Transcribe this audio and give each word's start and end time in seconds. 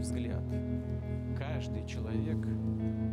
мой 0.00 0.02
взгляд, 0.02 0.42
каждый 1.36 1.86
человек 1.86 2.38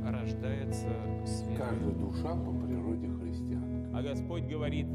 рождается 0.05 0.87
светом. 1.25 1.57
Каждая 1.57 1.93
душа 1.93 2.35
по 2.35 2.53
природе 2.53 3.09
христианка. 3.09 3.97
А 3.97 4.01
Господь 4.01 4.43
говорит, 4.43 4.87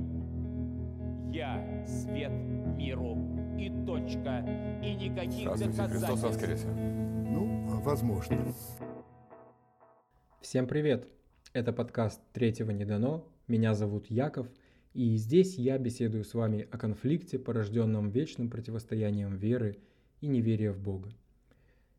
я 1.31 1.85
свет 1.87 2.33
миру 2.77 3.19
и 3.59 3.69
точка, 3.85 4.39
и 4.83 4.95
никаких 4.95 5.55
Здравствуйте, 5.55 5.83
Христос 5.83 6.21
доказательств. 6.21 6.25
воскресе. 6.25 6.69
Ну, 6.69 7.81
возможно. 7.83 8.39
Всем 10.41 10.67
привет! 10.67 11.09
Это 11.53 11.75
подкаст 11.75 12.23
«Третьего 12.33 12.71
не 12.71 12.87
дано». 12.87 13.29
Меня 13.49 13.75
зовут 13.75 14.07
Яков, 14.07 14.47
и 14.95 15.17
здесь 15.17 15.59
я 15.59 15.77
беседую 15.77 16.25
с 16.25 16.33
вами 16.33 16.67
о 16.71 16.79
конфликте, 16.79 17.39
порожденном 17.39 18.09
вечным 18.09 18.49
противостоянием 18.49 19.37
веры 19.37 19.77
и 20.23 20.27
неверия 20.27 20.73
в 20.73 20.81
Бога. 20.81 21.11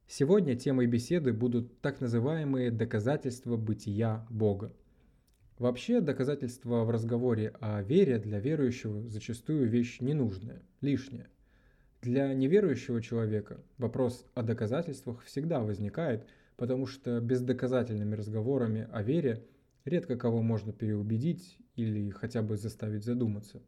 Сегодня 0.08 0.56
темой 0.56 0.86
беседы 0.86 1.34
будут 1.34 1.80
так 1.82 2.00
называемые 2.02 2.72
доказательства 2.72 3.58
бытия 3.58 4.26
Бога. 4.30 4.72
Вообще, 5.58 6.02
доказательства 6.02 6.84
в 6.84 6.90
разговоре 6.90 7.54
о 7.60 7.82
вере 7.82 8.20
для 8.20 8.40
верующего 8.40 9.08
зачастую 9.08 9.68
вещь 9.70 10.02
ненужная, 10.02 10.62
лишняя. 10.82 11.30
Для 12.02 12.34
неверующего 12.34 13.02
человека 13.02 13.64
вопрос 13.78 14.26
о 14.36 14.44
доказательствах 14.44 15.24
всегда 15.24 15.62
возникает, 15.62 16.28
потому 16.58 16.86
что 16.86 17.22
бездоказательными 17.22 18.14
разговорами 18.14 18.88
о 18.92 19.02
вере 19.04 19.46
редко 19.86 20.18
кого 20.18 20.42
можно 20.42 20.74
переубедить 20.74 21.58
или 21.76 22.10
хотя 22.10 22.42
бы 22.42 22.58
заставить 22.58 23.06
задуматься. 23.06 23.62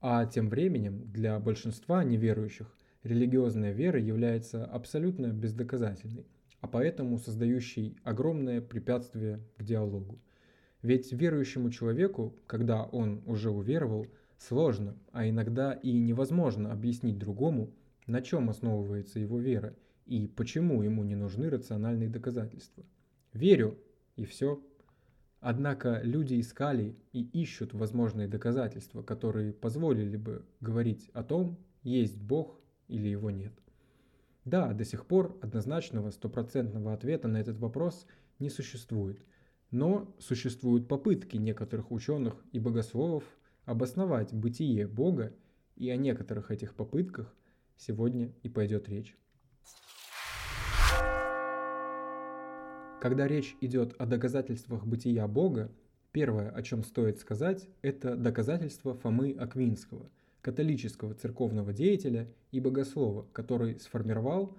А 0.00 0.24
тем 0.24 0.48
временем 0.48 1.12
для 1.12 1.38
большинства 1.38 2.02
неверующих 2.04 2.74
религиозная 3.08 3.72
вера 3.72 3.98
является 3.98 4.64
абсолютно 4.64 5.28
бездоказательной, 5.28 6.26
а 6.60 6.68
поэтому 6.68 7.18
создающей 7.18 7.96
огромное 8.04 8.60
препятствие 8.60 9.40
к 9.56 9.64
диалогу. 9.64 10.18
Ведь 10.82 11.12
верующему 11.12 11.70
человеку, 11.70 12.36
когда 12.46 12.84
он 12.84 13.22
уже 13.26 13.50
уверовал, 13.50 14.06
сложно, 14.38 14.96
а 15.12 15.28
иногда 15.28 15.72
и 15.72 15.98
невозможно 15.98 16.72
объяснить 16.72 17.18
другому, 17.18 17.72
на 18.06 18.22
чем 18.22 18.48
основывается 18.48 19.18
его 19.18 19.38
вера 19.38 19.74
и 20.06 20.26
почему 20.26 20.82
ему 20.82 21.04
не 21.04 21.16
нужны 21.16 21.50
рациональные 21.50 22.08
доказательства. 22.08 22.84
Верю, 23.32 23.78
и 24.16 24.24
все. 24.24 24.62
Однако 25.40 26.00
люди 26.02 26.40
искали 26.40 26.96
и 27.12 27.22
ищут 27.22 27.74
возможные 27.74 28.26
доказательства, 28.26 29.02
которые 29.02 29.52
позволили 29.52 30.16
бы 30.16 30.44
говорить 30.60 31.10
о 31.12 31.22
том, 31.22 31.58
есть 31.82 32.20
Бог 32.20 32.58
или 32.88 33.08
его 33.08 33.30
нет. 33.30 33.52
Да, 34.44 34.72
до 34.72 34.84
сих 34.84 35.06
пор 35.06 35.38
однозначного 35.42 36.10
стопроцентного 36.10 36.92
ответа 36.92 37.28
на 37.28 37.38
этот 37.38 37.58
вопрос 37.58 38.06
не 38.38 38.50
существует, 38.50 39.24
но 39.70 40.14
существуют 40.18 40.88
попытки 40.88 41.36
некоторых 41.36 41.92
ученых 41.92 42.34
и 42.52 42.58
богословов 42.58 43.24
обосновать 43.64 44.32
бытие 44.32 44.86
Бога, 44.86 45.34
и 45.76 45.90
о 45.90 45.96
некоторых 45.96 46.50
этих 46.50 46.74
попытках 46.74 47.32
сегодня 47.76 48.32
и 48.42 48.48
пойдет 48.48 48.88
речь. 48.88 49.16
Когда 53.00 53.28
речь 53.28 53.56
идет 53.60 53.94
о 53.98 54.06
доказательствах 54.06 54.84
бытия 54.84 55.28
Бога, 55.28 55.70
первое, 56.10 56.50
о 56.50 56.62
чем 56.62 56.82
стоит 56.82 57.20
сказать, 57.20 57.68
это 57.80 58.16
доказательство 58.16 58.94
Фомы 58.94 59.36
Аквинского, 59.38 60.10
католического 60.40 61.14
церковного 61.14 61.72
деятеля 61.72 62.28
и 62.52 62.60
богослова, 62.60 63.26
который 63.32 63.78
сформировал 63.78 64.56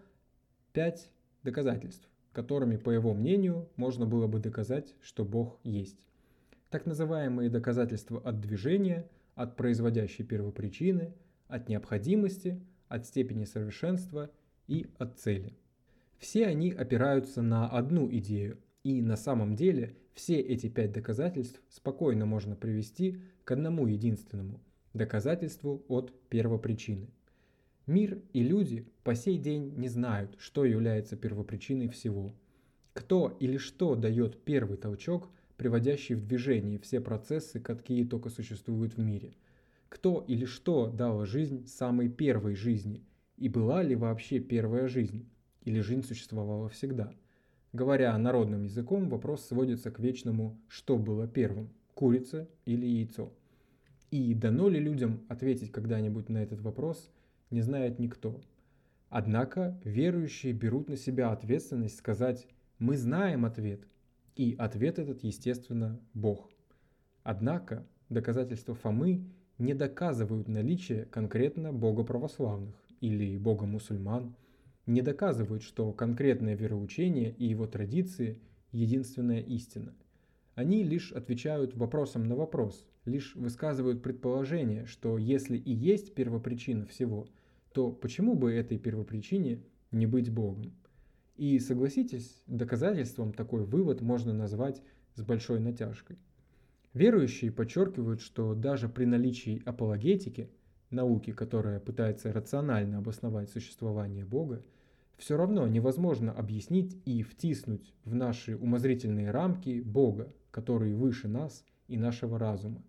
пять 0.73 1.09
доказательств, 1.43 2.07
которыми, 2.33 2.77
по 2.77 2.89
его 2.89 3.13
мнению, 3.13 3.69
можно 3.75 4.05
было 4.05 4.27
бы 4.27 4.39
доказать, 4.39 4.95
что 5.01 5.25
Бог 5.25 5.59
есть. 5.63 6.05
Так 6.69 6.85
называемые 6.85 7.49
доказательства 7.49 8.19
от 8.19 8.39
движения, 8.39 9.09
от 9.35 9.55
производящей 9.55 10.25
первопричины, 10.25 11.13
от 11.47 11.69
необходимости, 11.69 12.61
от 12.87 13.05
степени 13.05 13.45
совершенства 13.45 14.29
и 14.67 14.87
от 14.97 15.17
цели. 15.17 15.57
Все 16.17 16.45
они 16.45 16.71
опираются 16.71 17.41
на 17.41 17.67
одну 17.67 18.09
идею, 18.11 18.59
и 18.83 19.01
на 19.01 19.15
самом 19.15 19.55
деле 19.55 19.95
все 20.13 20.39
эти 20.39 20.67
пять 20.67 20.91
доказательств 20.91 21.61
спокойно 21.69 22.25
можно 22.25 22.55
привести 22.55 23.21
к 23.45 23.51
одному 23.51 23.87
единственному– 23.87 24.59
доказательству 24.93 25.83
от 25.87 26.13
первопричины. 26.29 27.09
Мир 27.85 28.21
и 28.33 28.43
люди 28.43 28.85
по 29.03 29.15
сей 29.15 29.37
день 29.37 29.73
не 29.77 29.87
знают, 29.87 30.35
что 30.37 30.65
является 30.65 31.15
первопричиной 31.15 31.89
всего. 31.89 32.33
Кто 32.93 33.35
или 33.39 33.57
что 33.57 33.95
дает 33.95 34.43
первый 34.43 34.77
толчок, 34.77 35.29
приводящий 35.57 36.15
в 36.15 36.25
движение 36.25 36.79
все 36.79 37.01
процессы, 37.01 37.59
какие 37.59 38.05
только 38.05 38.29
существуют 38.29 38.95
в 38.95 38.99
мире. 38.99 39.33
Кто 39.89 40.23
или 40.27 40.45
что 40.45 40.87
дало 40.87 41.25
жизнь 41.25 41.65
самой 41.67 42.09
первой 42.09 42.55
жизни, 42.55 43.03
и 43.37 43.49
была 43.49 43.81
ли 43.81 43.95
вообще 43.95 44.39
первая 44.39 44.87
жизнь– 44.87 45.27
или 45.69 45.81
жизнь 45.81 46.03
существовала 46.03 46.69
всегда. 46.69 47.13
Говоря 47.73 48.17
народным 48.17 48.63
языком, 48.63 49.09
вопрос 49.09 49.45
сводится 49.45 49.91
к 49.91 49.99
вечному 49.99 50.59
«что 50.67 50.97
было 50.97 51.27
первым? 51.27 51.69
Курица 51.93 52.49
или 52.65 52.85
яйцо?» 52.85 53.31
И 54.11 54.33
дано 54.33 54.69
ли 54.69 54.79
людям 54.79 55.21
ответить 55.29 55.71
когда-нибудь 55.71 56.29
на 56.29 56.39
этот 56.39 56.61
вопрос, 56.61 57.11
не 57.51 57.61
знает 57.61 57.99
никто. 57.99 58.41
Однако 59.09 59.79
верующие 59.83 60.53
берут 60.53 60.89
на 60.89 60.97
себя 60.97 61.31
ответственность 61.31 61.97
сказать 61.97 62.47
«мы 62.77 62.97
знаем 62.97 63.45
ответ», 63.45 63.87
и 64.35 64.55
ответ 64.57 64.99
этот, 64.99 65.23
естественно, 65.23 65.99
Бог. 66.13 66.49
Однако 67.23 67.85
доказательства 68.09 68.73
Фомы 68.75 69.25
не 69.57 69.73
доказывают 69.73 70.47
наличие 70.47 71.05
конкретно 71.05 71.73
Бога 71.73 72.03
православных 72.03 72.75
или 73.01 73.37
Бога 73.37 73.65
мусульман– 73.65 74.35
не 74.89 75.03
доказывают, 75.03 75.61
что 75.61 75.93
конкретное 75.93 76.55
вероучение 76.55 77.31
и 77.31 77.45
его 77.45 77.67
традиции– 77.67 78.41
единственная 78.71 79.39
истина. 79.39 79.93
Они 80.55 80.83
лишь 80.83 81.11
отвечают 81.11 81.75
вопросом 81.75 82.23
на 82.23 82.35
вопрос, 82.35 82.87
лишь 83.09 83.35
высказывают 83.35 84.01
предположение, 84.01 84.85
что 84.85 85.17
если 85.17 85.57
и 85.57 85.73
есть 85.73 86.13
первопричина 86.13 86.85
всего, 86.85 87.27
то 87.73 87.91
почему 87.91 88.35
бы 88.35 88.53
этой 88.53 88.77
первопричине 88.77 89.61
не 89.91 90.05
быть 90.05 90.31
Богом? 90.31 90.73
И 91.35 91.59
согласитесь, 91.59 92.41
доказательством 92.47 93.33
такой 93.33 93.65
вывод 93.65 94.01
можно 94.01 94.33
назвать 94.33 94.81
с 95.15 95.21
большой 95.21 95.59
натяжкой. 95.59 96.17
Верующие 96.93 97.51
подчеркивают, 97.51 98.21
что 98.21 98.55
даже 98.55 98.89
при 98.89 99.05
наличии 99.05 99.61
апологетики, 99.65 100.49
науки, 100.89 101.31
которая 101.31 101.79
пытается 101.79 102.33
рационально 102.33 102.97
обосновать 102.97 103.49
существование 103.49 104.25
Бога, 104.25 104.63
все 105.17 105.37
равно 105.37 105.67
невозможно 105.67 106.31
объяснить 106.31 106.97
и 107.05 107.23
втиснуть 107.23 107.93
в 108.05 108.15
наши 108.15 108.55
умозрительные 108.55 109.31
рамки 109.31 109.81
Бога, 109.81 110.33
который 110.51 110.93
выше 110.93 111.27
нас 111.27 111.63
и 111.87 111.97
нашего 111.97 112.39
разума. 112.39 112.81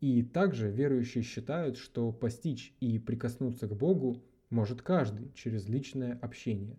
И 0.00 0.22
также 0.22 0.70
верующие 0.70 1.24
считают, 1.24 1.76
что 1.76 2.12
постичь 2.12 2.72
и 2.80 2.98
прикоснуться 2.98 3.66
к 3.66 3.76
Богу 3.76 4.22
может 4.50 4.82
каждый 4.82 5.32
через 5.34 5.68
личное 5.68 6.18
общение. 6.22 6.78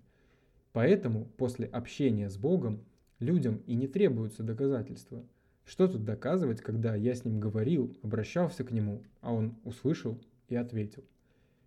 Поэтому 0.72 1.26
после 1.26 1.66
общения 1.66 2.30
с 2.30 2.38
Богом 2.38 2.86
людям 3.20 3.62
и 3.68 3.76
не 3.76 3.88
требуются 3.88 4.44
доказательства. 4.44 5.26
Что 5.66 5.88
тут 5.88 6.04
доказывать, 6.04 6.62
когда 6.62 6.96
я 6.96 7.14
с 7.14 7.26
ним 7.26 7.40
говорил, 7.40 7.96
обращался 8.02 8.64
к 8.64 8.72
нему, 8.72 9.04
а 9.22 9.34
он 9.34 9.58
услышал 9.64 10.20
и 10.48 10.56
ответил. 10.56 11.04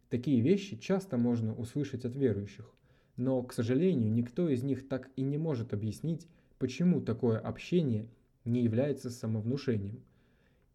Такие 0.09 0.41
вещи 0.41 0.77
часто 0.77 1.17
можно 1.17 1.55
услышать 1.55 2.05
от 2.05 2.17
верующих, 2.17 2.71
но, 3.17 3.43
к 3.43 3.53
сожалению, 3.53 4.11
никто 4.11 4.49
из 4.49 4.63
них 4.63 4.89
так 4.89 5.11
и 5.17 5.23
не 5.23 5.39
может 5.39 5.73
объяснить, 5.73 6.27
почему 6.59 7.01
такое 7.01 7.39
общение 7.39 8.09
не 8.45 8.63
является 8.63 9.11
самовнушением. 9.11 10.03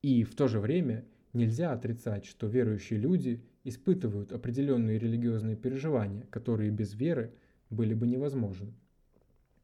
И 0.01 0.23
в 0.23 0.35
то 0.35 0.47
же 0.47 0.59
время 0.59 1.05
нельзя 1.33 1.71
отрицать, 1.71 2.25
что 2.25 2.47
верующие 2.47 2.99
люди 2.99 3.41
испытывают 3.63 4.31
определенные 4.31 4.99
религиозные 4.99 5.55
переживания, 5.55 6.25
которые 6.29 6.71
без 6.71 6.93
веры 6.93 7.33
были 7.69 7.93
бы 7.93 8.07
невозможны. 8.07 8.73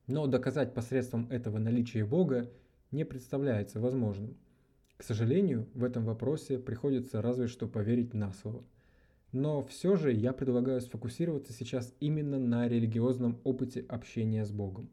Но 0.08 0.28
доказать 0.28 0.74
посредством 0.74 1.30
этого 1.30 1.60
наличие 1.60 2.06
Бога 2.06 2.52
не 2.92 3.06
представляется 3.06 3.80
возможным. 3.80 4.36
К 4.98 5.04
сожалению, 5.04 5.68
в 5.74 5.84
этом 5.84 6.06
вопросе 6.06 6.60
приходится 6.60 7.22
разве 7.22 7.48
что 7.48 7.68
поверить 7.68 8.14
на 8.14 8.34
слово. 8.34 8.64
Но 9.32 9.64
все 9.64 9.96
же 9.96 10.12
я 10.12 10.32
предлагаю 10.32 10.80
сфокусироваться 10.82 11.54
сейчас 11.54 11.94
именно 12.00 12.38
на 12.38 12.68
религиозном 12.68 13.40
опыте 13.44 13.84
общения 13.90 14.46
с 14.46 14.52
Богом. 14.52 14.90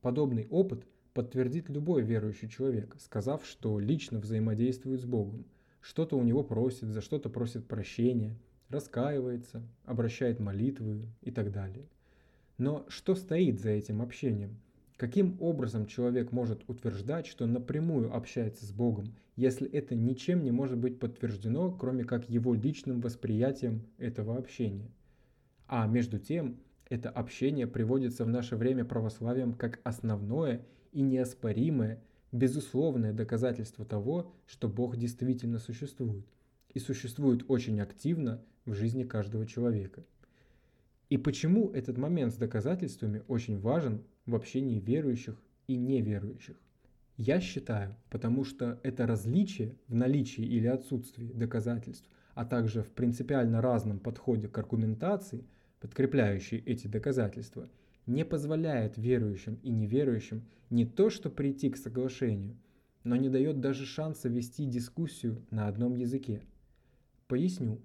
Подобный 0.00 0.46
опыт 0.48 0.86
подтвердит 1.14 1.70
любой 1.70 2.02
верующий 2.02 2.48
человек, 2.48 2.96
сказав, 2.98 3.46
что 3.46 3.78
лично 3.78 4.18
взаимодействует 4.18 5.00
с 5.00 5.04
Богом, 5.04 5.46
что-то 5.80 6.18
у 6.18 6.22
него 6.22 6.42
просит, 6.42 6.88
за 6.88 7.00
что-то 7.00 7.30
просит 7.30 7.66
прощения, 7.66 8.36
раскаивается, 8.68 9.62
обращает 9.84 10.40
молитвы 10.40 11.08
и 11.22 11.30
так 11.30 11.52
далее. 11.52 11.86
Но 12.58 12.84
что 12.88 13.14
стоит 13.14 13.60
за 13.60 13.70
этим 13.70 14.02
общением? 14.02 14.58
Каким 14.96 15.36
образом 15.40 15.86
человек 15.86 16.30
может 16.32 16.68
утверждать, 16.68 17.26
что 17.26 17.46
напрямую 17.46 18.14
общается 18.14 18.64
с 18.64 18.72
Богом, 18.72 19.14
если 19.36 19.68
это 19.68 19.94
ничем 19.94 20.44
не 20.44 20.52
может 20.52 20.78
быть 20.78 21.00
подтверждено, 21.00 21.72
кроме 21.72 22.04
как 22.04 22.28
его 22.28 22.54
личным 22.54 23.00
восприятием 23.00 23.82
этого 23.98 24.36
общения? 24.36 24.90
А 25.66 25.86
между 25.86 26.18
тем, 26.18 26.60
это 26.88 27.10
общение 27.10 27.66
приводится 27.66 28.24
в 28.24 28.28
наше 28.28 28.56
время 28.56 28.84
православием 28.84 29.54
как 29.54 29.80
основное 29.84 30.64
и 30.92 31.00
неоспоримое, 31.00 32.02
безусловное 32.32 33.12
доказательство 33.12 33.84
того, 33.84 34.32
что 34.46 34.68
Бог 34.68 34.96
действительно 34.96 35.58
существует. 35.58 36.26
И 36.72 36.78
существует 36.78 37.44
очень 37.48 37.80
активно 37.80 38.42
в 38.64 38.74
жизни 38.74 39.04
каждого 39.04 39.46
человека. 39.46 40.04
И 41.08 41.16
почему 41.16 41.70
этот 41.70 41.98
момент 41.98 42.32
с 42.32 42.36
доказательствами 42.36 43.22
очень 43.28 43.60
важен 43.60 44.02
в 44.26 44.34
общении 44.34 44.80
верующих 44.80 45.40
и 45.68 45.76
неверующих? 45.76 46.56
Я 47.16 47.40
считаю, 47.40 47.94
потому 48.10 48.44
что 48.44 48.80
это 48.82 49.06
различие 49.06 49.76
в 49.86 49.94
наличии 49.94 50.44
или 50.44 50.66
отсутствии 50.66 51.32
доказательств, 51.32 52.10
а 52.34 52.44
также 52.44 52.82
в 52.82 52.90
принципиально 52.90 53.60
разном 53.60 54.00
подходе 54.00 54.48
к 54.48 54.58
аргументации, 54.58 55.44
подкрепляющей 55.84 56.62
эти 56.64 56.86
доказательства, 56.86 57.68
не 58.06 58.24
позволяет 58.24 58.96
верующим 58.96 59.60
и 59.62 59.68
неверующим 59.68 60.48
не 60.70 60.86
то 60.86 61.10
что 61.10 61.28
прийти 61.28 61.68
к 61.68 61.76
соглашению, 61.76 62.56
но 63.02 63.16
не 63.16 63.28
дает 63.28 63.60
даже 63.60 63.84
шанса 63.84 64.30
вести 64.30 64.64
дискуссию 64.64 65.44
на 65.50 65.68
одном 65.68 65.94
языке. 65.94 66.40
Поясню. 67.26 67.82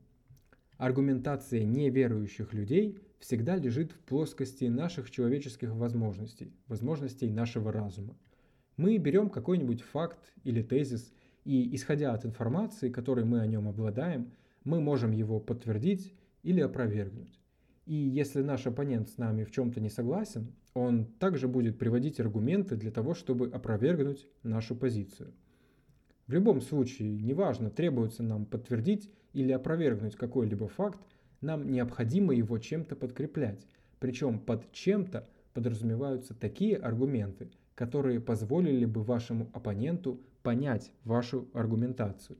Аргументация 0.77 1.65
неверующих 1.65 2.53
людей 2.53 2.97
всегда 3.19 3.57
лежит 3.57 3.91
в 3.91 3.99
плоскости 3.99 4.63
наших 4.63 5.11
человеческих 5.11 5.71
возможностей, 5.71 6.53
возможностей 6.67 7.29
нашего 7.29 7.73
разума. 7.73 8.15
Мы 8.77 8.97
берем 8.97 9.29
какой-нибудь 9.29 9.81
факт 9.81 10.19
или 10.45 10.61
тезис, 10.61 11.11
и 11.43 11.75
исходя 11.75 12.13
от 12.13 12.25
информации, 12.25 12.89
которой 12.89 13.25
мы 13.25 13.41
о 13.41 13.47
нем 13.47 13.67
обладаем, 13.67 14.31
мы 14.63 14.79
можем 14.79 15.11
его 15.11 15.41
подтвердить 15.41 16.13
или 16.43 16.61
опровергнуть. 16.61 17.38
И 17.89 17.95
если 17.95 18.43
наш 18.43 18.67
оппонент 18.67 19.09
с 19.09 19.17
нами 19.17 19.43
в 19.43 19.49
чем-то 19.49 19.81
не 19.81 19.89
согласен, 19.89 20.53
он 20.75 21.05
также 21.05 21.47
будет 21.47 21.79
приводить 21.79 22.19
аргументы 22.19 22.75
для 22.75 22.91
того, 22.91 23.15
чтобы 23.15 23.47
опровергнуть 23.47 24.27
нашу 24.43 24.75
позицию. 24.75 25.33
В 26.27 26.33
любом 26.33 26.61
случае, 26.61 27.19
неважно, 27.19 27.71
требуется 27.71 28.21
нам 28.21 28.45
подтвердить 28.45 29.09
или 29.33 29.51
опровергнуть 29.51 30.15
какой-либо 30.15 30.67
факт, 30.67 30.99
нам 31.41 31.71
необходимо 31.71 32.31
его 32.31 32.59
чем-то 32.59 32.95
подкреплять. 32.95 33.65
Причем 33.99 34.37
под 34.37 34.71
чем-то 34.71 35.27
подразумеваются 35.55 36.35
такие 36.35 36.77
аргументы, 36.77 37.49
которые 37.73 38.19
позволили 38.19 38.85
бы 38.85 39.01
вашему 39.01 39.49
оппоненту 39.51 40.21
понять 40.43 40.91
вашу 41.05 41.49
аргументацию. 41.53 42.37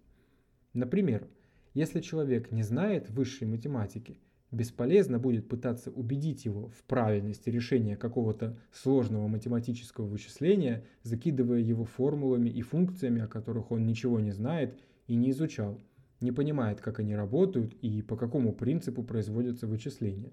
Например, 0.74 1.28
если 1.74 2.02
человек 2.02 2.52
не 2.52 2.62
знает 2.62 3.10
высшей 3.10 3.48
математики, 3.48 4.19
бесполезно 4.51 5.19
будет 5.19 5.48
пытаться 5.48 5.92
убедить 5.92 6.46
его 6.46 6.69
в 6.69 6.84
правильности 6.84 7.50
решения 7.50 7.96
какого-то 7.96 8.57
сложного 8.72 9.28
математического 9.28 10.06
вычисления, 10.06 10.86
закидывая 11.04 11.60
его 11.60 11.86
формулами 11.86 12.50
и 12.50 12.62
функциями, 12.62 13.22
о 13.22 13.28
которых 13.28 13.72
он 13.72 13.86
ничего 13.86 14.19
не 14.19 14.31
знает 14.31 14.78
и 15.07 15.16
не 15.16 15.31
изучал 15.31 15.80
не 16.22 16.31
понимает, 16.31 16.81
как 16.81 17.00
они 17.00 17.16
работают 17.16 17.74
и 17.81 18.01
по 18.01 18.16
какому 18.16 18.54
принципу 18.54 19.04
производятся 19.04 19.68
вычисления. 19.68 20.31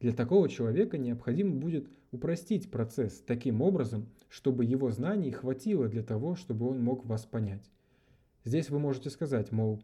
Для 0.00 0.12
такого 0.12 0.48
человека 0.48 0.98
необходимо 0.98 1.54
будет 1.56 1.88
упростить 2.10 2.70
процесс 2.70 3.22
таким 3.26 3.62
образом, 3.62 4.08
чтобы 4.28 4.64
его 4.64 4.90
знаний 4.90 5.30
хватило 5.30 5.88
для 5.88 6.02
того, 6.02 6.36
чтобы 6.36 6.68
он 6.68 6.82
мог 6.82 7.06
вас 7.06 7.24
понять. 7.24 7.70
Здесь 8.44 8.68
вы 8.68 8.78
можете 8.78 9.08
сказать, 9.08 9.50
мол, 9.52 9.82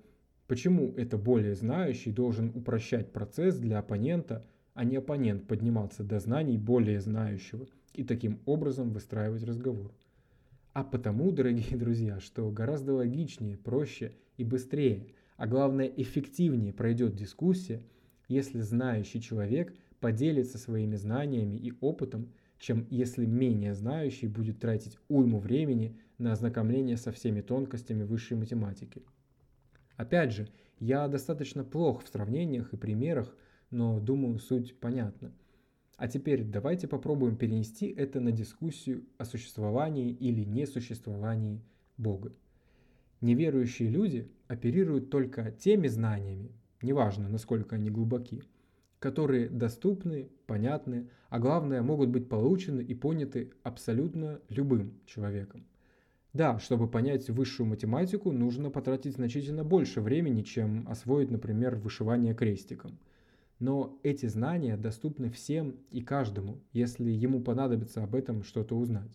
почему 0.50 0.92
это 0.96 1.16
более 1.16 1.54
знающий 1.54 2.10
должен 2.10 2.50
упрощать 2.54 3.12
процесс 3.12 3.56
для 3.56 3.78
оппонента, 3.78 4.44
а 4.74 4.84
не 4.84 4.96
оппонент 4.96 5.46
подниматься 5.46 6.04
до 6.04 6.18
знаний 6.18 6.58
более 6.58 7.00
знающего 7.00 7.66
и 7.94 8.04
таким 8.04 8.40
образом 8.44 8.92
выстраивать 8.92 9.44
разговор. 9.44 9.92
А 10.74 10.84
потому, 10.84 11.30
дорогие 11.30 11.78
друзья, 11.78 12.20
что 12.20 12.50
гораздо 12.50 12.94
логичнее, 12.94 13.56
проще 13.56 14.12
и 14.36 14.44
быстрее– 14.44 15.06
а 15.40 15.46
главное 15.46 15.86
эффективнее 15.86 16.74
пройдет 16.74 17.16
дискуссия, 17.16 17.80
если 18.28 18.60
знающий 18.60 19.22
человек 19.22 19.74
поделится 19.98 20.58
своими 20.58 20.96
знаниями 20.96 21.56
и 21.56 21.72
опытом, 21.80 22.28
чем 22.58 22.86
если 22.90 23.24
менее 23.24 23.74
знающий 23.74 24.26
будет 24.26 24.60
тратить 24.60 24.98
уйму 25.08 25.38
времени 25.38 25.96
на 26.18 26.32
ознакомление 26.32 26.98
со 26.98 27.10
всеми 27.10 27.40
тонкостями 27.40 28.02
высшей 28.02 28.36
математики. 28.36 29.02
Опять 30.00 30.32
же, 30.32 30.48
я 30.78 31.06
достаточно 31.08 31.62
плох 31.62 32.02
в 32.02 32.08
сравнениях 32.08 32.72
и 32.72 32.78
примерах, 32.78 33.36
но 33.70 34.00
думаю, 34.00 34.38
суть 34.38 34.80
понятна. 34.80 35.30
А 35.98 36.08
теперь 36.08 36.42
давайте 36.42 36.88
попробуем 36.88 37.36
перенести 37.36 37.88
это 37.88 38.18
на 38.18 38.32
дискуссию 38.32 39.04
о 39.18 39.26
существовании 39.26 40.10
или 40.10 40.42
несуществовании 40.42 41.60
Бога. 41.98 42.32
Неверующие 43.20 43.90
люди 43.90 44.30
оперируют 44.48 45.10
только 45.10 45.50
теми 45.50 45.86
знаниями, 45.88 46.50
неважно 46.80 47.28
насколько 47.28 47.76
они 47.76 47.90
глубоки, 47.90 48.42
которые 49.00 49.50
доступны, 49.50 50.30
понятны, 50.46 51.10
а 51.28 51.38
главное 51.38 51.82
могут 51.82 52.08
быть 52.08 52.26
получены 52.26 52.80
и 52.80 52.94
поняты 52.94 53.52
абсолютно 53.64 54.40
любым 54.48 54.98
человеком. 55.04 55.66
Да, 56.32 56.58
чтобы 56.60 56.88
понять 56.88 57.28
высшую 57.28 57.66
математику, 57.66 58.30
нужно 58.30 58.70
потратить 58.70 59.14
значительно 59.14 59.64
больше 59.64 60.00
времени, 60.00 60.42
чем 60.42 60.86
освоить, 60.88 61.30
например, 61.30 61.76
вышивание 61.76 62.34
крестиком. 62.34 62.98
Но 63.58 63.98
эти 64.02 64.26
знания 64.26 64.76
доступны 64.76 65.30
всем 65.30 65.76
и 65.90 66.00
каждому, 66.00 66.60
если 66.72 67.10
ему 67.10 67.40
понадобится 67.40 68.02
об 68.04 68.14
этом 68.14 68.42
что-то 68.44 68.76
узнать. 68.76 69.10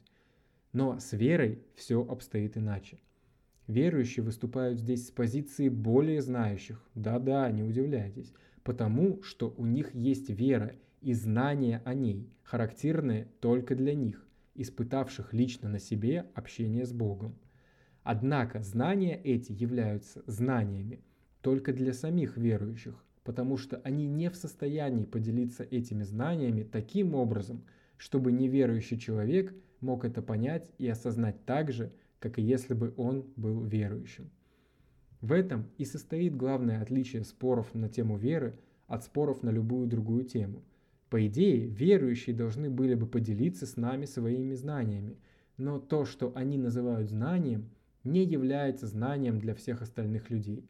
Но 0.74 1.00
с 1.00 1.14
верой 1.14 1.64
все 1.76 2.06
обстоит 2.06 2.58
иначе. 2.58 3.00
Верующие 3.68 4.24
выступают 4.24 4.80
здесь 4.80 5.08
с 5.08 5.12
позиции 5.12 5.70
более 5.70 6.22
знающих. 6.22 6.84
Да-да, 6.94 7.50
не 7.50 7.64
удивляйтесь. 7.64 8.34
Потому 8.64 9.24
что 9.24 9.54
у 9.58 9.66
них 9.66 9.96
есть 9.96 10.30
вера 10.30 10.76
и 11.02 11.14
знание 11.14 11.82
о 11.86 11.94
ней, 11.94 12.30
характерные 12.44 13.28
только 13.40 13.76
для 13.76 13.94
них, 13.94 14.25
испытавших 14.56 15.34
лично 15.34 15.70
на 15.70 15.80
себе 15.80 16.26
общение 16.34 16.86
с 16.86 16.92
Богом. 16.92 17.36
Однако 18.04 18.62
знания 18.62 19.20
эти 19.22 19.52
являются 19.52 20.24
знаниями 20.28 21.04
только 21.42 21.74
для 21.74 21.94
самих 21.94 22.38
верующих, 22.38 23.04
потому 23.24 23.58
что 23.58 23.78
они 23.84 24.08
не 24.08 24.30
в 24.30 24.36
состоянии 24.36 25.06
поделиться 25.06 25.64
этими 25.64 26.04
знаниями 26.04 26.64
таким 26.64 27.16
образом, 27.16 27.66
чтобы 27.98 28.32
неверующий 28.32 29.00
человек 29.00 29.54
мог 29.82 30.06
это 30.06 30.22
понять 30.22 30.70
и 30.78 30.88
осознать 30.88 31.46
так 31.46 31.72
же, 31.72 31.92
как 32.20 32.40
и 32.40 32.42
если 32.42 32.74
бы 32.74 32.94
он 32.98 33.26
был 33.36 33.64
верующим. 33.64 34.30
В 35.22 35.32
этом 35.32 35.70
и 35.78 35.86
состоит 35.86 36.36
главное 36.36 36.82
отличие 36.82 37.24
споров 37.24 37.74
на 37.74 37.90
тему 37.90 38.18
веры 38.18 38.60
от 38.88 39.04
споров 39.04 39.42
на 39.42 39.50
любую 39.50 39.88
другую 39.88 40.24
тему. 40.26 40.64
По 41.16 41.28
идее, 41.28 41.68
верующие 41.68 42.36
должны 42.36 42.70
были 42.70 42.94
бы 42.94 43.08
поделиться 43.08 43.66
с 43.66 43.78
нами 43.78 44.04
своими 44.04 44.54
знаниями, 44.54 45.18
но 45.56 45.80
то, 45.80 46.04
что 46.04 46.34
они 46.36 46.58
называют 46.58 47.10
знанием, 47.10 47.70
не 48.04 48.26
является 48.26 48.86
знанием 48.86 49.40
для 49.40 49.56
всех 49.56 49.82
остальных 49.82 50.30
людей. 50.30 50.70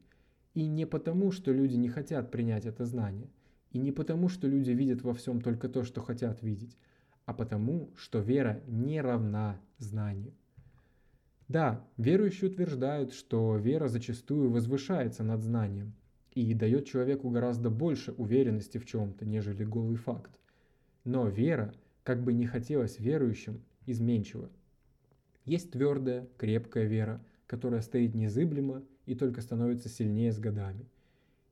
И 0.53 0.67
не 0.67 0.85
потому, 0.85 1.31
что 1.31 1.51
люди 1.51 1.77
не 1.77 1.89
хотят 1.89 2.29
принять 2.29 2.67
это 2.67 2.85
знание, 2.85 3.27
и 3.71 3.79
не 3.79 3.91
потому, 3.91 4.29
что 4.29 4.47
люди 4.47 4.69
видят 4.69 5.01
во 5.01 5.15
всем 5.15 5.41
только 5.41 5.67
то, 5.67 5.83
что 5.83 5.99
хотят 6.01 6.43
видеть, 6.43 6.77
а 7.25 7.33
потому, 7.33 7.89
что 7.95 8.19
вера 8.19 8.61
не 8.67 9.01
равна 9.01 9.59
знанию. 9.79 10.35
Да, 11.47 11.83
верующие 11.97 12.51
утверждают, 12.51 13.13
что 13.13 13.55
вера 13.55 13.87
зачастую 13.87 14.51
возвышается 14.51 15.23
над 15.23 15.41
знанием 15.41 15.95
и 16.35 16.53
дает 16.53 16.85
человеку 16.85 17.29
гораздо 17.29 17.71
больше 17.71 18.11
уверенности 18.11 18.77
в 18.77 18.85
чем-то, 18.85 19.25
нежели 19.25 19.63
голый 19.63 19.95
факт. 19.95 20.31
Но 21.03 21.27
вера, 21.27 21.73
как 22.03 22.23
бы 22.23 22.33
не 22.33 22.45
хотелось 22.45 22.99
верующим, 22.99 23.63
изменчива. 23.87 24.49
Есть 25.45 25.71
твердая, 25.71 26.27
крепкая 26.37 26.85
вера, 26.85 27.23
которая 27.47 27.81
стоит 27.81 28.13
незыблемо 28.13 28.83
и 29.05 29.15
только 29.15 29.41
становится 29.41 29.89
сильнее 29.89 30.31
с 30.31 30.39
годами. 30.39 30.85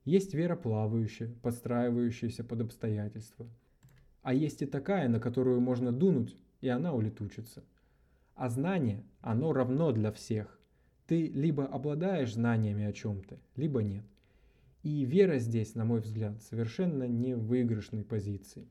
Есть 0.04 0.34
вера 0.34 0.54
плавающая, 0.54 1.34
подстраивающаяся 1.42 2.44
под 2.44 2.60
обстоятельства. 2.60 3.48
А 4.22 4.32
есть 4.32 4.62
и 4.62 4.66
такая, 4.66 5.08
на 5.08 5.18
которую 5.18 5.60
можно 5.60 5.90
дунуть, 5.90 6.36
и 6.60 6.68
она 6.68 6.92
улетучится– 6.94 7.64
а 8.34 8.48
знание, 8.48 9.04
оно 9.20 9.52
равно 9.52 9.92
для 9.92 10.10
всех. 10.10 10.58
Ты 11.06 11.28
либо 11.28 11.66
обладаешь 11.66 12.34
знаниями 12.34 12.84
о 12.84 12.92
чем-то, 12.92 13.38
либо 13.54 13.82
нет. 13.82 14.04
И 14.84 15.06
вера 15.06 15.38
здесь, 15.38 15.74
на 15.74 15.86
мой 15.86 16.00
взгляд, 16.00 16.42
совершенно 16.42 17.04
не 17.08 17.34
в 17.34 17.46
выигрышной 17.46 18.04
позиции. 18.04 18.68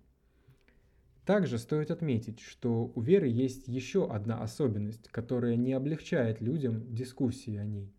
Также 1.25 1.57
стоит 1.57 1.89
отметить, 1.89 2.39
что 2.39 2.91
у 2.93 3.01
веры 3.01 3.27
есть 3.27 3.67
еще 3.67 4.07
одна 4.07 4.39
особенность, 4.43 5.07
которая 5.09 5.55
не 5.55 5.73
облегчает 5.73 6.39
людям 6.39 6.93
дискуссии 6.93 7.55
о 7.55 7.65
ней. 7.65 7.91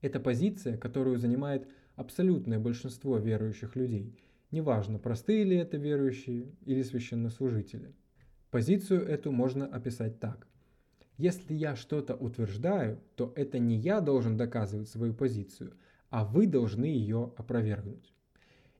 Это 0.00 0.18
позиция, 0.18 0.76
которую 0.76 1.18
занимает 1.18 1.68
абсолютное 1.94 2.58
большинство 2.58 3.18
верующих 3.18 3.76
людей, 3.76 4.18
неважно, 4.50 4.98
простые 4.98 5.44
ли 5.44 5.56
это 5.56 5.76
верующие 5.76 6.50
или 6.64 6.82
священнослужители. 6.82 7.94
Позицию 8.50 9.06
эту 9.06 9.30
можно 9.30 9.66
описать 9.66 10.18
так. 10.18 10.48
Если 11.16 11.54
я 11.54 11.76
что-то 11.76 12.16
утверждаю, 12.16 12.98
то 13.14 13.32
это 13.36 13.60
не 13.60 13.76
я 13.76 14.00
должен 14.00 14.36
доказывать 14.36 14.88
свою 14.88 15.14
позицию, 15.14 15.74
а 16.14 16.24
вы 16.24 16.46
должны 16.46 16.84
ее 16.84 17.32
опровергнуть. 17.36 18.14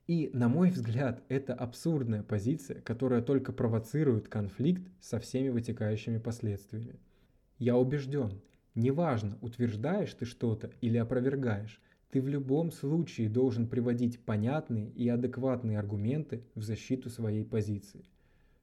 И, 0.06 0.30
на 0.32 0.48
мой 0.48 0.70
взгляд, 0.70 1.24
это 1.28 1.52
абсурдная 1.52 2.22
позиция, 2.22 2.80
которая 2.80 3.22
только 3.22 3.52
провоцирует 3.52 4.28
конфликт 4.28 4.88
со 5.00 5.18
всеми 5.18 5.48
вытекающими 5.48 6.18
последствиями. 6.18 7.00
Я 7.58 7.76
убежден, 7.76 8.40
неважно, 8.76 9.36
утверждаешь 9.40 10.14
ты 10.14 10.26
что-то 10.26 10.70
или 10.80 10.96
опровергаешь, 10.96 11.82
ты 12.12 12.22
в 12.22 12.28
любом 12.28 12.70
случае 12.70 13.28
должен 13.28 13.66
приводить 13.66 14.20
понятные 14.20 14.90
и 14.90 15.08
адекватные 15.08 15.80
аргументы 15.80 16.44
в 16.54 16.62
защиту 16.62 17.10
своей 17.10 17.44
позиции. 17.44 18.04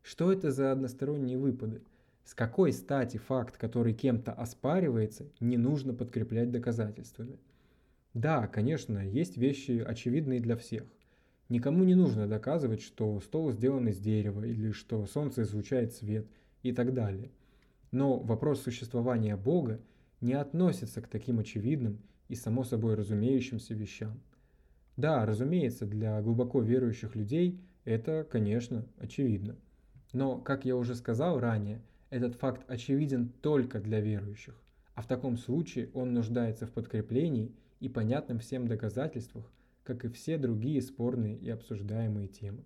Что 0.02 0.32
это 0.32 0.50
за 0.50 0.72
односторонние 0.72 1.38
выпады? 1.38 1.82
С 2.24 2.34
какой 2.34 2.72
стати 2.72 3.18
факт, 3.18 3.58
который 3.58 3.94
кем-то 3.94 4.32
оспаривается, 4.32 5.26
не 5.42 5.58
нужно 5.58 5.94
подкреплять 5.94 6.52
доказательствами? 6.52 7.38
Да, 8.14 8.48
конечно, 8.48 9.00
есть 9.00 9.38
вещи 9.38 9.84
очевидные 9.86 10.40
для 10.40 10.58
всех. 10.58 10.84
Никому 11.48 11.84
не 11.84 11.96
нужно 11.96 12.28
доказывать, 12.28 12.82
что 12.82 13.20
стол 13.20 13.52
сделан 13.52 13.88
из 13.88 14.00
дерева 14.00 14.44
или 14.44 14.72
что 14.72 15.06
солнце 15.06 15.44
излучает 15.44 15.94
свет 15.94 16.28
и 16.64 16.72
так 16.72 16.94
далее. 16.94 17.32
Но 17.92 18.20
вопрос 18.20 18.62
существования 18.62 19.36
Бога 19.36 19.80
не 20.22 20.34
относится 20.34 21.02
к 21.02 21.08
таким 21.08 21.40
очевидным 21.40 22.00
и 22.30 22.36
само 22.36 22.64
собой 22.64 22.96
разумеющимся 22.96 23.74
вещам. 23.74 24.20
Да, 24.98 25.26
разумеется, 25.26 25.86
для 25.86 26.22
глубоко 26.22 26.62
верующих 26.62 27.16
людей 27.16 27.60
это, 27.86 28.26
конечно, 28.30 28.86
очевидно. 28.98 29.56
Но, 30.14 30.38
как 30.38 30.66
я 30.66 30.76
уже 30.76 30.96
сказал 30.96 31.40
ранее, 31.40 31.82
этот 32.10 32.36
факт 32.36 32.70
очевиден 32.70 33.30
только 33.42 33.80
для 33.80 34.02
верующих, 34.02 34.56
а 34.96 35.02
в 35.02 35.08
таком 35.08 35.38
случае 35.38 35.90
он 35.94 36.14
нуждается 36.14 36.68
в 36.68 36.72
подкреплении 36.72 37.52
и 37.82 37.90
понятном 37.90 38.40
всем 38.40 38.68
доказательствах, 38.68 39.52
как 39.84 40.06
и 40.06 40.10
все 40.10 40.38
другие 40.38 40.82
спорные 40.82 41.36
и 41.36 41.50
обсуждаемые 41.50 42.28
темы. 42.28 42.64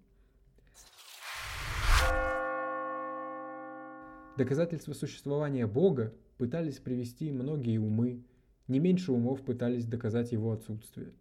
Доказательства 4.37 4.91
существования 4.91 5.65
Бога 5.65 6.13
пытались 6.37 6.79
привести 6.79 7.31
многие 7.31 7.77
умы, 7.77 8.25
не 8.67 8.79
меньше 8.79 9.13
умов 9.13 9.41
пытались 9.41 9.85
доказать 9.85 10.33
его 10.33 10.51
отсутствие. 10.51 11.13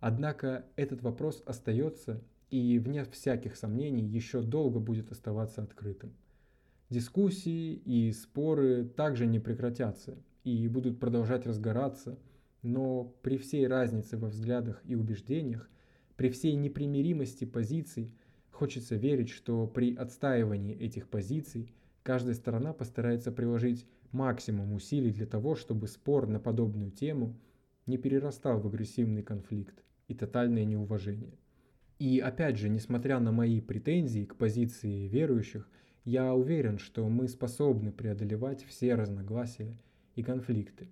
Однако 0.00 0.66
этот 0.74 1.02
вопрос 1.02 1.42
остается 1.46 2.20
и, 2.50 2.78
вне 2.80 3.04
всяких 3.04 3.54
сомнений, 3.54 4.04
еще 4.04 4.42
долго 4.42 4.80
будет 4.80 5.12
оставаться 5.12 5.62
открытым. 5.62 6.12
Дискуссии 6.90 7.74
и 7.74 8.12
споры 8.12 8.84
также 8.84 9.26
не 9.26 9.38
прекратятся 9.38 10.18
и 10.42 10.66
будут 10.66 10.98
продолжать 10.98 11.46
разгораться– 11.46 12.18
но 12.62 13.04
при 13.22 13.38
всей 13.38 13.66
разнице 13.66 14.16
во 14.16 14.28
взглядах 14.28 14.80
и 14.84 14.94
убеждениях, 14.94 15.68
при 16.16 16.30
всей 16.30 16.54
непримиримости 16.54 17.44
позиций, 17.44 18.12
хочется 18.50 18.96
верить, 18.96 19.28
что 19.28 19.66
при 19.66 19.94
отстаивании 19.94 20.76
этих 20.76 21.08
позиций 21.08 21.72
каждая 22.02 22.34
сторона 22.34 22.72
постарается 22.72 23.30
приложить 23.32 23.86
максимум 24.12 24.72
усилий 24.72 25.12
для 25.12 25.26
того, 25.26 25.54
чтобы 25.54 25.88
спор 25.88 26.26
на 26.26 26.40
подобную 26.40 26.90
тему 26.90 27.36
не 27.86 27.98
перерастал 27.98 28.60
в 28.60 28.66
агрессивный 28.66 29.22
конфликт 29.22 29.84
и 30.08 30.14
тотальное 30.14 30.64
неуважение. 30.64 31.38
И 31.98 32.18
опять 32.18 32.58
же, 32.58 32.68
несмотря 32.68 33.20
на 33.20 33.32
мои 33.32 33.60
претензии 33.60 34.24
к 34.24 34.36
позиции 34.36 35.08
верующих, 35.08 35.68
я 36.04 36.34
уверен, 36.34 36.78
что 36.78 37.08
мы 37.08 37.26
способны 37.26 37.90
преодолевать 37.90 38.64
все 38.64 38.94
разногласия 38.94 39.76
и 40.14 40.22
конфликты. 40.22 40.88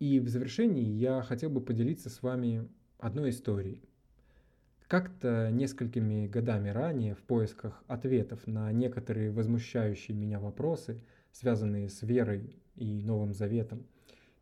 И 0.00 0.18
в 0.18 0.30
завершении 0.30 0.88
я 0.94 1.20
хотел 1.20 1.50
бы 1.50 1.60
поделиться 1.60 2.08
с 2.08 2.22
вами 2.22 2.66
одной 2.98 3.30
историей. 3.30 3.82
Как-то 4.88 5.50
несколькими 5.52 6.26
годами 6.26 6.70
ранее 6.70 7.14
в 7.14 7.18
поисках 7.18 7.84
ответов 7.86 8.46
на 8.46 8.72
некоторые 8.72 9.30
возмущающие 9.30 10.16
меня 10.16 10.40
вопросы, 10.40 11.02
связанные 11.32 11.90
с 11.90 12.00
верой 12.00 12.56
и 12.76 13.02
Новым 13.02 13.34
Заветом, 13.34 13.86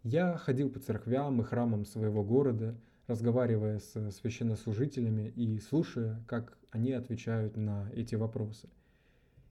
я 0.04 0.36
ходил 0.36 0.70
по 0.70 0.78
церквям 0.78 1.40
и 1.40 1.44
храмам 1.44 1.84
своего 1.84 2.22
города, 2.22 2.78
разговаривая 3.08 3.80
с 3.80 4.12
священнослужителями 4.12 5.32
и 5.34 5.58
слушая, 5.58 6.22
как 6.28 6.56
они 6.70 6.92
отвечают 6.92 7.56
на 7.56 7.90
эти 7.92 8.14
вопросы. 8.14 8.68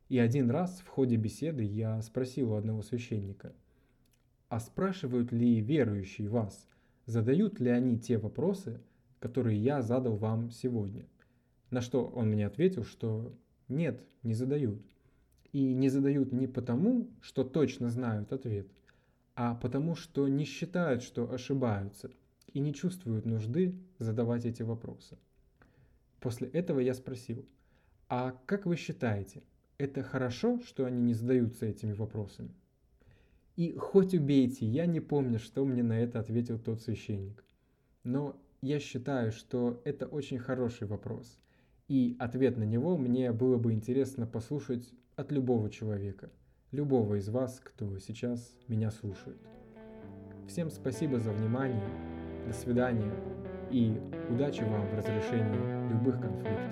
И 0.08 0.18
один 0.20 0.50
раз 0.52 0.80
в 0.80 0.88
ходе 0.88 1.18
беседы 1.18 1.64
я 1.64 2.02
спросил 2.02 2.54
у 2.54 2.56
одного 2.56 2.82
священника– 2.82 3.52
а 4.50 4.60
спрашивают 4.60 5.32
ли 5.32 5.60
верующие 5.60 6.30
вас, 6.30 6.68
задают 7.06 7.60
ли 7.60 7.70
они 7.70 8.00
те 8.00 8.18
вопросы, 8.18 8.82
которые 9.20 9.58
я 9.62 9.82
задал 9.82 10.16
вам 10.16 10.52
сегодня? 10.52 11.06
На 11.70 11.82
что 11.82 12.06
он 12.06 12.30
мне 12.30 12.48
ответил, 12.48 12.84
что 12.84 13.34
нет, 13.68 14.02
не 14.24 14.34
задают. 14.34 14.82
И 15.52 15.74
не 15.74 15.90
задают 15.90 16.32
не 16.32 16.48
потому, 16.48 17.10
что 17.22 17.44
точно 17.44 17.90
знают 17.90 18.32
ответ, 18.32 18.68
а 19.36 19.56
потому, 19.56 19.96
что 19.96 20.28
не 20.28 20.46
считают, 20.46 21.04
что 21.04 21.32
ошибаются 21.32 22.12
и 22.54 22.60
не 22.60 22.74
чувствуют 22.74 23.26
нужды 23.26 23.76
задавать 23.98 24.46
эти 24.46 24.62
вопросы. 24.62 25.18
После 26.20 26.48
этого 26.50 26.80
я 26.80 26.94
спросил, 26.94 27.46
а 28.10 28.36
как 28.46 28.66
вы 28.66 28.76
считаете, 28.76 29.44
это 29.78 30.04
хорошо, 30.04 30.60
что 30.66 30.86
они 30.86 31.02
не 31.02 31.14
задаются 31.14 31.66
этими 31.66 31.94
вопросами? 31.94 32.54
И 33.58 33.74
хоть 33.76 34.14
убейте, 34.14 34.68
я 34.68 34.86
не 34.86 35.00
помню, 35.00 35.40
что 35.40 35.66
мне 35.66 35.82
на 35.82 36.00
это 36.00 36.20
ответил 36.20 36.60
тот 36.60 36.80
священник. 36.80 37.44
Но 38.04 38.40
я 38.62 38.80
считаю, 38.80 39.32
что 39.32 39.82
это 39.84 40.06
очень 40.06 40.38
хороший 40.38 40.86
вопрос. 40.86 41.40
И 41.88 42.16
ответ 42.20 42.58
на 42.58 42.64
него 42.64 42.98
мне 42.98 43.32
было 43.32 43.58
бы 43.58 43.74
интересно 43.74 44.28
послушать 44.28 44.94
от 45.16 45.32
любого 45.32 45.72
человека, 45.72 46.30
любого 46.72 47.16
из 47.16 47.30
вас, 47.30 47.60
кто 47.64 47.98
сейчас 47.98 48.56
меня 48.68 48.92
слушает. 48.92 49.42
Всем 50.48 50.70
спасибо 50.70 51.20
за 51.20 51.32
внимание, 51.32 51.90
до 52.46 52.54
свидания 52.54 53.12
и 53.72 54.00
удачи 54.30 54.62
вам 54.62 54.88
в 54.88 54.94
разрешении 54.94 55.92
любых 55.92 56.22
конфликтов. 56.22 56.67